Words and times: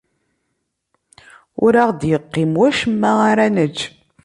Ur 1.63 1.73
aɣ-d-yeqqim 1.83 2.51
wacemma 2.59 3.11
ara 3.29 3.45
nečč. 3.55 3.77